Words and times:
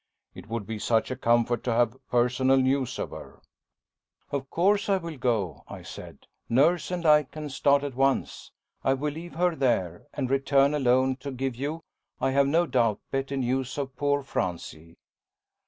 "It 0.33 0.47
would 0.49 0.65
be 0.65 0.79
such 0.79 1.11
a 1.11 1.15
comfort 1.15 1.63
to 1.65 1.73
have 1.73 1.95
personal 2.09 2.57
news 2.57 2.97
of 2.97 3.11
her." 3.11 3.39
"Of 4.31 4.49
course 4.49 4.89
I 4.89 4.97
will 4.97 5.15
go," 5.19 5.63
I 5.67 5.83
said. 5.83 6.25
"Nurse 6.49 6.89
and 6.89 7.05
I 7.05 7.21
can 7.21 7.51
start 7.51 7.83
at 7.83 7.93
once. 7.93 8.51
I 8.83 8.95
will 8.95 9.11
leave 9.13 9.35
her 9.35 9.55
there, 9.55 10.07
and 10.15 10.27
return 10.27 10.73
alone, 10.73 11.17
to 11.17 11.29
give 11.29 11.55
you, 11.55 11.83
I 12.19 12.31
have 12.31 12.47
no 12.47 12.65
doubt, 12.65 12.99
better 13.11 13.37
news 13.37 13.77
of 13.77 13.95
poor 13.95 14.23
Francie." 14.23 14.97